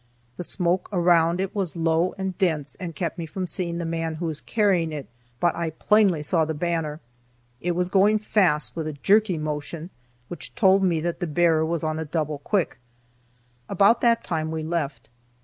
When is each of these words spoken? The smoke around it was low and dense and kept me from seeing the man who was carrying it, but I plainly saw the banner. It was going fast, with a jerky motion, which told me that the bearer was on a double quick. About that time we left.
The 0.37 0.43
smoke 0.43 0.89
around 0.91 1.39
it 1.39 1.53
was 1.53 1.75
low 1.75 2.15
and 2.17 2.35
dense 2.39 2.73
and 2.79 2.95
kept 2.95 3.19
me 3.19 3.27
from 3.27 3.45
seeing 3.45 3.77
the 3.77 3.85
man 3.85 4.15
who 4.15 4.25
was 4.25 4.41
carrying 4.41 4.91
it, 4.91 5.05
but 5.39 5.55
I 5.55 5.69
plainly 5.69 6.23
saw 6.23 6.43
the 6.43 6.55
banner. 6.55 6.99
It 7.61 7.75
was 7.75 7.87
going 7.89 8.17
fast, 8.17 8.75
with 8.75 8.87
a 8.87 8.93
jerky 9.03 9.37
motion, 9.37 9.91
which 10.27 10.55
told 10.55 10.81
me 10.81 11.01
that 11.01 11.19
the 11.19 11.27
bearer 11.27 11.63
was 11.67 11.83
on 11.83 11.99
a 11.99 12.05
double 12.05 12.39
quick. 12.39 12.79
About 13.69 14.01
that 14.01 14.23
time 14.23 14.49
we 14.49 14.63
left. 14.63 15.07